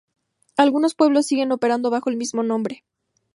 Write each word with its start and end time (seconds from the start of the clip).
Algunos 0.57 0.95
pueblos 0.95 1.27
siguen 1.27 1.51
operando 1.51 1.91
bajo 1.91 2.09
el 2.09 2.17
mismo 2.17 2.41
nombre 2.41 2.83